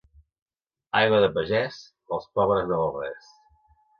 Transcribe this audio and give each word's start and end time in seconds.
Aigua 1.01 1.19
de 1.25 1.27
pagès, 1.35 1.77
per 2.09 2.17
als 2.19 2.27
pobres 2.39 2.67
no 2.71 2.83
val 2.83 2.91
res. 2.99 3.31